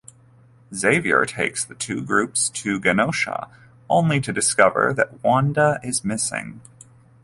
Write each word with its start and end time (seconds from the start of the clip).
Xavier 0.73 1.25
takes 1.25 1.63
the 1.63 1.75
two 1.75 2.03
groups 2.03 2.49
to 2.49 2.81
Genosha, 2.81 3.47
only 3.87 4.19
to 4.19 4.33
discover 4.33 4.95
that 4.95 5.21
Wanda 5.23 5.79
is 5.83 6.03
missing. 6.03 6.59